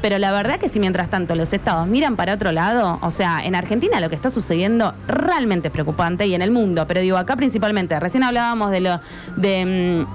pero 0.00 0.18
la 0.18 0.32
verdad 0.32 0.58
que 0.58 0.68
si 0.68 0.80
mientras 0.80 1.10
tanto 1.10 1.34
los 1.34 1.52
estados 1.52 1.86
miran 1.86 2.16
para 2.16 2.34
otro 2.34 2.52
lado, 2.52 2.98
o 3.02 3.10
sea, 3.10 3.44
en 3.44 3.54
Argentina 3.54 4.00
lo 4.00 4.08
que 4.08 4.14
está 4.14 4.30
sucediendo 4.30 4.94
realmente 5.06 5.68
es 5.68 5.72
preocupante 5.72 6.26
y 6.26 6.34
en 6.34 6.42
el 6.42 6.50
mundo, 6.50 6.86
pero 6.86 7.00
digo, 7.00 7.16
acá 7.16 7.36
principalmente, 7.36 7.98
recién 8.00 8.22
hablábamos 8.22 8.70
de 8.70 8.80
lo 8.80 9.00
de... 9.36 10.06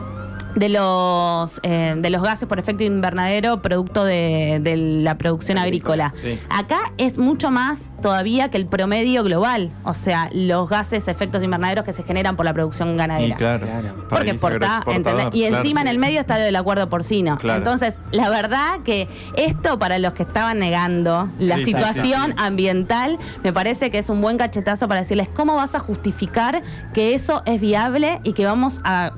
de 0.55 0.69
los, 0.69 1.59
eh, 1.63 1.95
de 1.97 2.09
los 2.09 2.21
gases 2.21 2.47
por 2.47 2.59
efecto 2.59 2.83
invernadero 2.83 3.61
producto 3.61 4.03
de, 4.03 4.59
de 4.61 4.77
la 4.77 5.17
producción 5.17 5.57
agrícola. 5.57 6.13
sí. 6.15 6.39
Acá 6.49 6.91
es 6.97 7.17
mucho 7.17 7.49
más 7.51 7.91
todavía 8.01 8.49
que 8.49 8.57
el 8.57 8.65
promedio 8.67 9.23
global, 9.23 9.71
o 9.83 9.93
sea, 9.93 10.29
los 10.33 10.69
gases 10.69 11.07
efectos 11.07 11.43
invernaderos 11.43 11.85
que 11.85 11.93
se 11.93 12.03
generan 12.03 12.35
por 12.35 12.45
la 12.45 12.53
producción 12.53 12.95
ganadera. 12.97 13.33
Y 13.33 13.37
claro. 13.37 13.65
Claro. 13.65 14.05
Porque 14.09 14.29
exporta. 14.31 14.83
Y 14.87 15.01
claro. 15.01 15.57
encima 15.57 15.81
en 15.81 15.87
el 15.87 15.97
medio 15.97 16.19
está 16.19 16.35
del 16.37 16.55
acuerdo 16.55 16.89
porcino. 16.89 17.37
Claro. 17.37 17.57
Entonces, 17.57 17.95
la 18.11 18.29
verdad 18.29 18.79
que 18.83 19.07
esto 19.35 19.79
para 19.79 19.97
los 19.99 20.13
que 20.13 20.23
estaban 20.23 20.59
negando 20.59 21.29
la 21.39 21.57
Sí, 21.57 21.65
sí, 21.65 21.73
situación 21.73 22.25
sí, 22.27 22.31
sí. 22.31 22.43
ambiental, 22.43 23.17
me 23.43 23.53
parece 23.53 23.89
que 23.91 23.99
es 23.99 24.09
un 24.09 24.21
buen 24.21 24.37
cachetazo 24.37 24.87
para 24.87 25.01
decirles 25.01 25.29
cómo 25.33 25.55
vas 25.55 25.75
a 25.75 25.79
justificar 25.79 26.61
que 26.93 27.13
eso 27.13 27.41
es 27.45 27.59
viable 27.61 28.19
y 28.23 28.33
que 28.33 28.45
vamos 28.45 28.81
a 28.83 29.11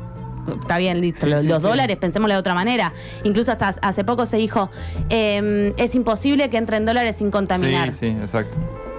Está 0.61 0.77
bien, 0.77 1.01
listo. 1.01 1.25
Sí, 1.25 1.29
los 1.29 1.41
sí, 1.41 1.47
los 1.47 1.61
sí. 1.61 1.67
dólares, 1.67 1.97
pensémoslo 1.97 2.33
de 2.33 2.39
otra 2.39 2.53
manera. 2.53 2.93
Incluso 3.23 3.51
hasta 3.51 3.69
hace 3.81 4.03
poco 4.03 4.25
se 4.25 4.37
dijo, 4.37 4.69
eh, 5.09 5.73
es 5.77 5.95
imposible 5.95 6.49
que 6.49 6.57
entren 6.57 6.85
dólares 6.85 7.17
sin 7.17 7.31
contaminar. 7.31 7.91
Sí, 7.91 8.11
sí, 8.11 8.17
exacto. 8.21 8.57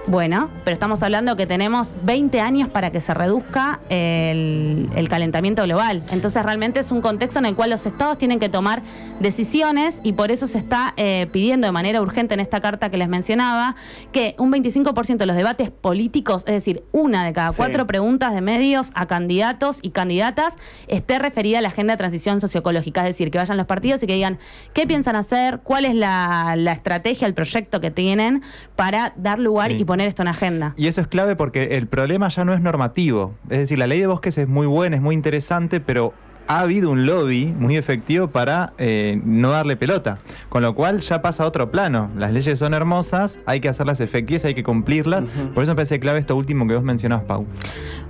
Bueno, 0.09 0.49
pero 0.63 0.73
estamos 0.73 1.03
hablando 1.03 1.35
que 1.35 1.45
tenemos 1.45 1.93
20 2.03 2.39
años 2.39 2.69
para 2.69 2.91
que 2.91 3.01
se 3.01 3.13
reduzca 3.13 3.81
el, 3.89 4.87
el 4.95 5.09
calentamiento 5.09 5.63
global. 5.63 6.01
Entonces 6.11 6.43
realmente 6.43 6.79
es 6.79 6.93
un 6.93 7.01
contexto 7.01 7.39
en 7.39 7.45
el 7.45 7.55
cual 7.55 7.71
los 7.71 7.85
estados 7.85 8.17
tienen 8.17 8.39
que 8.39 8.47
tomar 8.47 8.81
decisiones 9.19 9.99
y 10.03 10.13
por 10.13 10.31
eso 10.31 10.47
se 10.47 10.59
está 10.59 10.93
eh, 10.95 11.27
pidiendo 11.33 11.67
de 11.67 11.73
manera 11.73 12.01
urgente 12.01 12.33
en 12.35 12.39
esta 12.39 12.61
carta 12.61 12.89
que 12.89 12.95
les 12.95 13.09
mencionaba 13.09 13.75
que 14.13 14.33
un 14.39 14.49
25% 14.49 15.17
de 15.17 15.25
los 15.25 15.35
debates 15.35 15.71
políticos, 15.71 16.43
es 16.47 16.53
decir, 16.53 16.85
una 16.93 17.25
de 17.25 17.33
cada 17.33 17.49
Sí. 17.51 17.57
cuatro 17.57 17.85
preguntas 17.85 18.33
de 18.33 18.39
medios 18.39 18.91
a 18.93 19.07
candidatos 19.07 19.79
y 19.81 19.89
candidatas 19.89 20.53
esté 20.87 21.19
referida 21.19 21.57
a 21.59 21.61
la 21.61 21.67
agenda 21.67 21.93
de 21.93 21.97
transición 21.97 22.39
socioecológica. 22.39 23.01
Es 23.01 23.07
decir, 23.15 23.29
que 23.29 23.39
vayan 23.39 23.57
los 23.57 23.65
partidos 23.65 24.01
y 24.03 24.07
que 24.07 24.13
digan 24.13 24.37
qué 24.73 24.87
piensan 24.87 25.17
hacer, 25.17 25.59
cuál 25.63 25.83
es 25.83 25.95
la, 25.95 26.55
la 26.55 26.71
estrategia, 26.71 27.27
el 27.27 27.33
proyecto 27.33 27.81
que 27.81 27.91
tienen 27.91 28.41
para 28.77 29.11
dar 29.17 29.37
lugar 29.39 29.71
Sí. 29.71 29.77
y 29.79 29.83
poner 29.85 29.96
esto 30.05 30.21
en 30.21 30.27
agenda. 30.27 30.73
Y 30.77 30.87
eso 30.87 31.01
es 31.01 31.07
clave 31.07 31.35
porque 31.35 31.77
el 31.77 31.87
problema 31.87 32.29
ya 32.29 32.45
no 32.45 32.53
es 32.53 32.61
normativo. 32.61 33.33
Es 33.49 33.59
decir, 33.59 33.79
la 33.79 33.87
ley 33.87 33.99
de 33.99 34.07
bosques 34.07 34.37
es 34.37 34.47
muy 34.47 34.67
buena, 34.67 34.95
es 34.95 35.01
muy 35.01 35.15
interesante, 35.15 35.79
pero 35.79 36.13
ha 36.47 36.59
habido 36.59 36.89
un 36.89 37.05
lobby 37.05 37.53
muy 37.57 37.75
efectivo 37.77 38.29
para 38.29 38.73
eh, 38.77 39.19
no 39.23 39.51
darle 39.51 39.75
pelota. 39.75 40.19
Con 40.49 40.63
lo 40.63 40.73
cual 40.75 41.01
ya 41.01 41.21
pasa 41.21 41.43
a 41.43 41.47
otro 41.47 41.71
plano. 41.71 42.09
Las 42.17 42.31
leyes 42.31 42.59
son 42.59 42.73
hermosas, 42.73 43.39
hay 43.45 43.59
que 43.59 43.69
hacerlas 43.69 43.99
efectivas, 43.99 44.45
hay 44.45 44.53
que 44.53 44.63
cumplirlas. 44.63 45.23
Por 45.53 45.63
eso 45.63 45.71
me 45.71 45.75
parece 45.75 45.99
clave 45.99 46.19
esto 46.19 46.35
último 46.35 46.67
que 46.67 46.75
vos 46.75 46.83
mencionás, 46.83 47.23
Pau. 47.23 47.45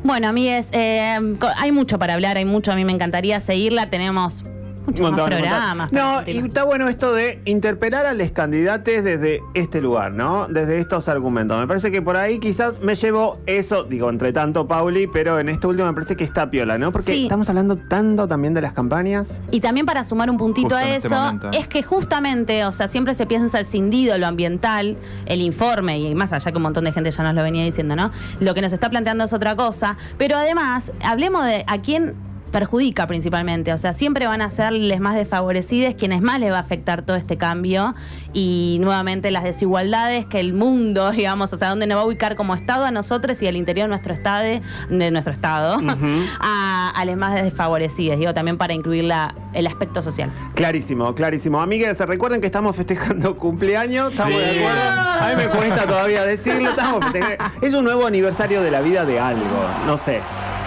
Bueno, 0.04 0.28
amigues, 0.28 0.70
eh, 0.72 1.18
hay 1.58 1.72
mucho 1.72 1.98
para 1.98 2.14
hablar, 2.14 2.38
hay 2.38 2.46
mucho, 2.46 2.72
a 2.72 2.76
mí 2.76 2.86
me 2.86 2.92
encantaría 2.92 3.40
seguirla, 3.40 3.90
tenemos 3.90 4.44
muchos 4.88 5.12
más 5.12 5.22
programas. 5.22 5.92
No, 5.92 6.22
y 6.26 6.38
está 6.38 6.64
bueno 6.64 6.88
esto 6.88 7.14
de 7.14 7.42
interpelar 7.46 8.06
a 8.06 8.14
los 8.14 8.32
candidatos 8.32 9.04
desde 9.04 9.42
este 9.54 9.82
lugar, 9.82 10.12
¿no? 10.14 10.48
Desde 10.48 10.80
estos 10.80 11.08
argumentos. 11.10 11.60
Me 11.60 11.68
parece 11.68 11.92
que 11.92 12.02
por 12.02 12.18
ahí 12.18 12.40
quizás 12.40 12.80
me 12.82 12.96
llevo 12.96 13.38
eso, 13.46 13.84
digo, 13.84 14.10
entre 14.10 14.34
tanto, 14.34 14.68
Pauli, 14.68 15.08
pero 15.08 15.40
en 15.40 15.50
esto 15.50 15.70
último 15.70 15.88
me 15.88 15.94
parece 15.94 16.16
que 16.16 16.24
está 16.24 16.50
piola, 16.50 16.78
¿no? 16.78 16.92
Porque 16.92 17.12
Sí. 17.14 17.24
estamos 17.24 17.48
hablando 17.50 17.76
tanto 17.76 18.28
también 18.28 18.54
de 18.54 18.62
las 18.62 18.74
campañas. 18.74 19.28
Y 19.52 19.60
también 19.60 19.86
para 19.86 20.04
sumar 20.04 20.30
un 20.30 20.38
puntito 20.38 20.70
Justo 20.70 20.78
a 20.78 20.88
este 20.90 21.08
eso, 21.08 21.16
momento. 21.16 21.52
es 21.52 21.68
que 21.68 21.84
justamente, 21.84 22.66
o 22.66 22.72
sea, 22.72 22.88
siempre 22.88 23.14
se 23.14 23.26
piensa 23.26 23.60
el 23.60 23.66
cindido, 23.66 24.18
lo 24.18 24.28
ambiental, 24.28 24.98
el 25.26 25.42
informe, 25.42 26.00
y 26.00 26.16
más 26.16 26.34
allá 26.34 26.52
que 26.52 26.58
un 26.58 26.64
montón 26.64 26.86
de 26.86 26.92
gente 26.92 27.12
ya 27.12 27.24
nos 27.24 27.36
lo 27.36 27.44
venía 27.44 27.64
diciendo, 27.64 27.96
¿no? 27.96 28.12
Lo 28.40 28.54
que 28.54 28.62
nos 28.62 28.74
está 28.74 28.90
planteando 28.90 29.24
es 29.26 29.34
otra 29.34 29.56
cosa, 29.56 29.98
pero 30.18 30.38
además, 30.38 30.92
hablemos 31.04 31.46
de 31.46 31.64
a 31.68 31.78
quién 31.80 32.14
perjudica 32.58 33.06
principalmente, 33.06 33.72
o 33.72 33.78
sea, 33.78 33.94
siempre 33.94 34.26
van 34.26 34.42
a 34.42 34.50
ser 34.50 34.74
les 34.74 35.00
más 35.00 35.14
desfavorecidos 35.16 35.94
quienes 35.94 36.24
más 36.24 36.40
les 36.40 36.52
va 36.52 36.58
a 36.58 36.62
afectar 36.62 37.04
todo 37.04 37.16
este 37.16 37.38
cambio 37.38 37.94
y 38.34 38.80
nuevamente 38.82 39.30
las 39.30 39.44
desigualdades 39.44 40.26
que 40.26 40.40
el 40.40 40.56
mundo, 40.56 41.12
digamos, 41.20 41.54
o 41.54 41.58
sea, 41.60 41.70
donde 41.70 41.86
nos 41.86 42.00
va 42.00 42.02
a 42.02 42.06
ubicar 42.06 42.36
como 42.36 42.56
Estado 42.56 42.86
a 42.86 42.90
nosotros 42.90 43.40
y 43.44 43.48
al 43.48 43.56
interior 43.58 43.86
de 43.86 43.90
nuestro 43.90 44.12
estado, 44.12 44.44
de 44.90 45.12
nuestro 45.12 45.34
estado, 45.34 45.78
a, 46.40 46.92
a 46.96 47.06
los 47.06 47.16
más 47.16 47.36
desfavorecidos, 47.36 48.18
digo, 48.18 48.34
también 48.34 48.58
para 48.58 48.74
incluir 48.74 49.04
la, 49.04 49.36
el 49.54 49.68
aspecto 49.68 50.02
social. 50.02 50.32
Clarísimo, 50.56 51.14
clarísimo. 51.14 51.62
Amigues, 51.62 52.00
recuerden 52.00 52.42
que 52.42 52.48
estamos 52.48 52.76
festejando 52.76 53.36
cumpleaños. 53.38 54.14
¿Estamos 54.14 54.34
Sí. 54.34 54.40
de 54.40 54.60
acuerdo? 54.66 54.92
A 54.92 55.30
mí 55.30 55.36
me 55.36 55.48
cuesta 55.50 55.86
todavía 55.86 56.24
decirlo. 56.26 56.72
Estamos 56.72 57.04
festejando. 57.06 57.44
Es 57.62 57.74
un 57.76 57.84
nuevo 57.84 58.08
aniversario 58.08 58.64
de 58.64 58.72
la 58.72 58.82
vida 58.82 59.06
de 59.06 59.20
algo. 59.20 59.46
No 59.86 59.98
sé. 60.00 60.22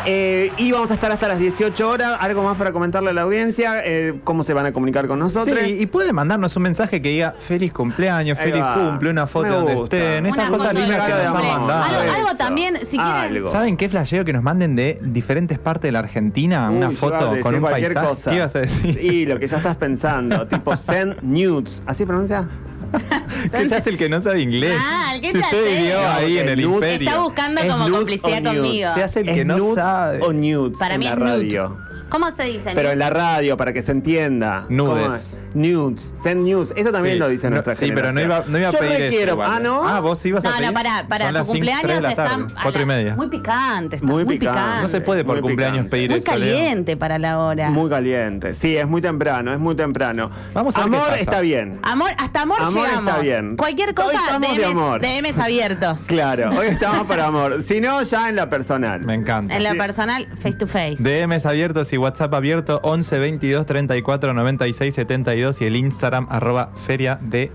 Eh, 0.07 0.51
y 0.57 0.73
vamos 0.73 0.91
a 0.91 0.95
estar 0.95 1.13
hasta 1.13 1.29
las 1.29 1.39
18 1.39 1.89
horas. 1.89 2.17
Algo 2.21 2.43
más 2.43 2.57
para 2.57 2.73
comentarle 2.73 3.11
a 3.11 3.13
la 3.13 3.23
audiencia. 3.23 3.83
Eh, 3.85 4.15
¿Cómo 4.25 4.45
se 4.45 4.55
van 4.55 4.67
a 4.67 4.73
comunicar 4.73 5.07
con 5.07 5.19
nosotros? 5.19 5.59
Sí, 5.65 5.77
y 5.81 5.87
puede 5.87 6.13
mandarnos 6.13 6.57
un 6.57 6.63
mensaje 6.63 7.03
que 7.03 7.11
diga 7.11 7.35
feliz 7.39 7.73
cumpleaños, 7.73 8.39
Ahí 8.39 8.47
feliz 8.51 8.63
va. 8.63 8.75
cumple, 8.75 9.11
una 9.11 9.27
foto 9.27 9.47
Me 9.49 9.53
donde 9.55 9.75
gusta. 9.75 9.97
estén, 9.97 10.27
esas 10.27 10.39
Una 10.39 10.49
cosas 10.51 10.69
foto 10.69 10.81
lindas 10.81 11.07
de 11.07 11.13
que 11.13 11.19
nos 11.19 11.35
han 11.35 11.47
mandado. 11.47 11.99
Algo- 12.01 12.37
también, 12.39 12.77
si 12.79 12.97
quieren- 12.97 13.05
Algo. 13.07 13.51
¿Saben 13.51 13.77
qué 13.77 13.89
flasheo 13.91 14.25
que 14.25 14.33
nos 14.33 14.43
manden 14.43 14.75
de 14.77 14.99
diferentes 15.03 15.59
partes 15.59 15.83
de 15.89 15.93
la 15.93 15.99
Argentina? 15.99 16.71
Uy, 16.71 16.77
una 16.79 16.87
yo 16.87 16.93
iba 16.93 16.97
a 16.97 17.11
foto 17.21 17.29
decir 17.31 17.43
con 17.43 17.55
un 17.57 17.61
cualquier 17.61 17.93
paisaje. 17.93 18.09
cosa. 18.17 18.31
¿Qué 18.31 18.37
ibas 18.37 18.57
a 18.57 18.59
decir? 18.61 18.99
Y 19.05 19.27
lo 19.27 19.39
que 19.39 19.47
ya 19.49 19.57
estás 19.59 19.77
pensando, 19.77 20.47
tipo 20.47 20.75
send 20.77 21.17
nudes. 21.23 21.83
¿Así 21.85 22.07
pronuncia? 22.07 22.49
que 23.53 23.69
se 23.69 23.75
hace 23.77 23.91
el 23.91 23.97
que 23.99 24.09
no 24.09 24.21
sabe 24.21 24.41
inglés. 24.41 24.77
Ah, 24.81 25.15
que 25.21 25.29
si 25.29 25.33
se 25.33 25.39
usted 25.39 25.59
hace. 25.67 25.77
vivió 25.77 26.09
ahí 26.11 26.39
en 26.39 26.49
el 26.49 26.63
Nude. 26.63 26.75
imperio. 26.75 27.09
Está 27.09 27.21
buscando 27.23 27.61
¿Es 27.61 27.71
como 27.73 27.91
complicidad 27.91 28.43
conmigo. 28.43 28.91
Se 28.95 29.03
hace 29.03 29.21
el 29.21 29.29
¿Es 29.29 29.37
que 29.37 29.45
no 29.45 29.75
sabe. 29.75 30.21
O 30.23 30.33
nudes 30.33 30.79
Para 30.79 30.95
en 30.95 30.99
mí 31.01 31.05
la 31.07 31.13
es 31.13 31.19
nude. 31.19 31.31
radio. 31.31 31.79
¿Cómo 32.09 32.31
se 32.33 32.43
dice? 32.43 32.73
Pero 32.75 32.91
en 32.91 32.99
la 32.99 33.09
radio, 33.11 33.57
para 33.57 33.73
que 33.73 33.83
se 33.83 33.93
entienda. 33.93 34.67
Nudes. 34.69 35.39
Nudes. 35.55 36.15
Send 36.23 36.45
news. 36.45 36.73
Eso 36.77 36.91
también 36.93 37.15
Sí. 37.17 37.19
lo 37.21 37.29
dice 37.29 37.49
No, 37.51 37.57
nuestra 37.57 37.75
Sí, 37.75 37.91
pero 37.95 38.13
no 38.13 38.21
iba, 38.21 38.45
no 38.47 38.59
iba 38.59 38.69
a 38.69 38.73
Yo 38.73 38.79
pedir 38.79 38.93
eso 38.93 39.03
requiero- 39.05 39.33
igual, 39.35 39.51
Ah. 39.53 39.61
¿no? 39.61 39.89
Ah, 39.89 40.01
vos 40.01 40.25
ibas 40.27 40.45
a 40.45 40.49
No, 40.49 40.55
pedir. 40.57 40.67
no, 40.69 40.75
para, 40.75 41.09
para 41.09 41.25
Son 41.27 41.29
tu 41.33 41.39
las 41.39 41.47
cinco- 41.47 41.53
cumpleaños 41.55 42.03
la 42.03 42.15
tarde, 42.15 42.33
están 42.33 42.49
cuatro 42.63 42.81
y 42.83 42.85
la- 42.85 42.87
media. 42.87 43.17
Muy 43.17 43.29
picante, 43.29 43.97
está, 43.97 44.07
Muy 44.07 44.25
muy, 44.25 44.39
picante. 44.39 44.59
picante. 44.61 44.83
No 44.83 44.89
se 44.89 45.01
puede 45.01 45.25
por 45.25 45.37
Muy 45.37 45.43
cumpleaños 45.43 45.77
picante. 45.79 45.91
pedir 45.91 46.11
Muy 46.11 46.19
eso, 46.19 46.37
Leo. 46.37 46.55
caliente 46.55 46.97
para 46.97 47.19
la 47.19 47.39
hora. 47.41 47.71
Muy 47.71 47.91
caliente. 47.91 48.55
Sí, 48.55 48.77
es 48.77 48.87
muy 48.87 49.01
temprano, 49.03 49.53
es 49.53 49.59
muy 49.59 49.75
temprano. 49.75 50.31
Vamos 50.55 50.77
a 50.77 50.81
ver 50.81 50.91
qué 50.91 50.97
Amor 50.97 51.09
pasa. 51.09 51.21
está 51.21 51.41
bien. 51.41 51.79
Amor, 51.83 52.11
hasta 52.19 52.43
amor, 52.43 52.59
Amor 52.61 52.87
llegamos. 52.87 53.09
está 53.11 53.23
bien. 53.23 53.57
Cualquier 53.57 53.89
Hoy 53.91 53.95
cosa, 53.95 54.13
estamos 54.27 54.51
de 54.51 54.57
DMs, 54.63 54.71
amor. 54.73 55.01
DMs 55.01 55.39
abiertos. 55.39 56.01
Claro, 56.07 56.51
hoy 56.59 56.67
estamos 56.69 57.07
para 57.07 57.27
amor. 57.27 57.63
Si 57.63 57.81
no, 57.81 58.03
ya 58.03 58.29
en 58.29 58.37
la 58.37 58.49
personal. 58.51 59.05
Me 59.05 59.15
encanta. 59.15 59.57
En 59.57 59.65
lo 59.65 59.71
Sí. 59.73 59.77
personal, 59.79 60.27
face 60.41 60.55
to 60.57 60.67
face. 60.67 60.97
DMs 60.99 61.47
abiertos 61.47 61.93
y 61.93 61.99
WhatsApp 61.99 62.33
abierto 62.35 62.81
11 62.83 63.19
22 63.19 63.67
34 63.67 64.33
96 64.35 64.95
72 64.95 65.40
y 65.61 65.65
el 65.65 65.77
Instagram 65.77 66.27
arroba 66.31 66.73
feria 66.87 67.19
de 67.21 67.51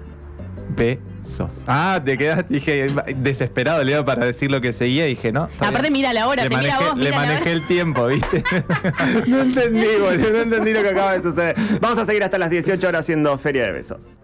besos. 0.76 1.64
Ah, 1.68 2.02
te 2.04 2.18
quedaste, 2.18 2.54
dije, 2.54 2.88
desesperado, 3.18 3.84
Leo, 3.84 4.04
para 4.04 4.26
decir 4.26 4.52
lo 4.52 4.62
que 4.62 4.74
seguía 4.74 5.06
y 5.08 5.12
dije, 5.16 5.32
no. 5.32 5.50
Aparte, 5.60 5.92
mira 5.92 6.14
la 6.14 6.28
hora, 6.28 6.44
le 6.44 6.50
te 6.50 6.58
mira 6.58 6.74
manejé, 6.74 6.90
vos, 6.90 6.98
Le 6.98 7.10
mira 7.10 7.22
la 7.22 7.28
manejé 7.28 7.52
el 7.52 7.68
tiempo, 7.68 8.08
¿viste? 8.08 8.44
No 9.28 9.42
entendí, 9.42 9.88
boludo, 10.00 10.32
no 10.32 10.42
entendí 10.42 10.74
lo 10.74 10.82
que 10.82 10.90
acaba 10.90 11.14
de 11.14 11.22
suceder. 11.24 11.56
Vamos 11.80 11.98
a 12.00 12.06
seguir 12.06 12.24
hasta 12.24 12.38
las 12.38 12.50
18 12.50 12.88
horas 12.88 13.02
haciendo 13.02 13.38
Feria 13.38 13.66
de 13.66 13.72
Besos. 13.72 14.18